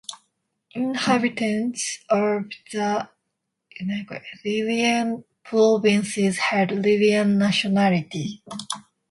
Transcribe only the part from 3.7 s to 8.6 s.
Illyrian Provinces had Illyrian nationality.